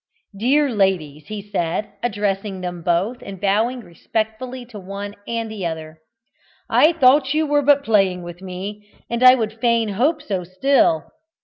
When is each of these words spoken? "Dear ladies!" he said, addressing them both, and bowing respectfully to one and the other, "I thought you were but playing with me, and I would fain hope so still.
"Dear 0.35 0.67
ladies!" 0.71 1.27
he 1.27 1.43
said, 1.47 1.91
addressing 2.01 2.61
them 2.61 2.81
both, 2.81 3.17
and 3.21 3.39
bowing 3.39 3.81
respectfully 3.81 4.65
to 4.65 4.79
one 4.79 5.13
and 5.27 5.47
the 5.51 5.63
other, 5.67 5.99
"I 6.67 6.93
thought 6.93 7.35
you 7.35 7.45
were 7.45 7.61
but 7.61 7.83
playing 7.83 8.23
with 8.23 8.41
me, 8.41 8.89
and 9.11 9.21
I 9.21 9.35
would 9.35 9.61
fain 9.61 9.89
hope 9.89 10.23
so 10.23 10.43
still. 10.43 11.11